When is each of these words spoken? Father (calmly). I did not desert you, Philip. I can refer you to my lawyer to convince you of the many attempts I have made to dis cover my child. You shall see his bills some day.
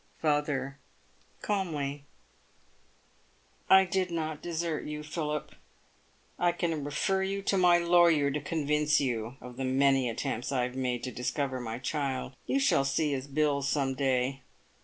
Father 0.19 0.79
(calmly). 1.43 2.05
I 3.69 3.85
did 3.85 4.09
not 4.09 4.41
desert 4.41 4.85
you, 4.87 5.03
Philip. 5.03 5.51
I 6.39 6.53
can 6.53 6.83
refer 6.83 7.21
you 7.21 7.43
to 7.43 7.55
my 7.55 7.77
lawyer 7.77 8.31
to 8.31 8.41
convince 8.41 8.99
you 8.99 9.37
of 9.39 9.57
the 9.57 9.63
many 9.63 10.09
attempts 10.09 10.51
I 10.51 10.63
have 10.63 10.75
made 10.75 11.03
to 11.03 11.11
dis 11.11 11.29
cover 11.29 11.59
my 11.59 11.77
child. 11.77 12.35
You 12.47 12.59
shall 12.59 12.83
see 12.83 13.11
his 13.11 13.27
bills 13.27 13.69
some 13.69 13.93
day. 13.93 14.41